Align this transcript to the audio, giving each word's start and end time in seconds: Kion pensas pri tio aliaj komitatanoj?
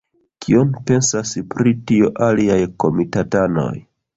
Kion 0.45 0.71
pensas 0.91 1.33
pri 1.53 1.75
tio 1.91 2.09
aliaj 2.29 2.59
komitatanoj? 2.85 3.73